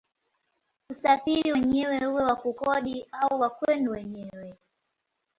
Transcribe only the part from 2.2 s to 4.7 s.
wa kukodi au wa kwenu wenyewe